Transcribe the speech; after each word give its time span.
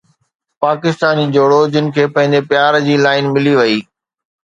پاڪستاني 0.63 1.25
جوڙو 1.35 1.59
جن 1.73 1.85
کي 1.97 2.03
پنهنجي 2.15 2.41
پيار 2.53 2.79
جي 2.87 2.95
لائن 3.03 3.29
ملي 3.35 3.53
وئي 3.59 3.77